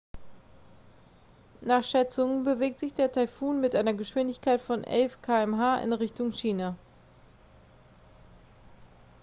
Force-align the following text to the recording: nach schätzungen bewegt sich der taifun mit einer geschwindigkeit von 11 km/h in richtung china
nach 1.61 1.83
schätzungen 1.83 2.43
bewegt 2.43 2.79
sich 2.79 2.95
der 2.95 3.11
taifun 3.11 3.61
mit 3.61 3.75
einer 3.75 3.93
geschwindigkeit 3.93 4.59
von 4.59 4.83
11 4.83 5.21
km/h 5.21 5.77
in 5.83 5.93
richtung 5.93 6.31
china 6.31 6.75